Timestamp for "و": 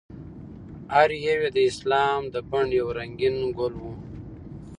3.81-3.85